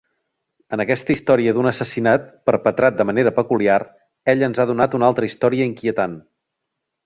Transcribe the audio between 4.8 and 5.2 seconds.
una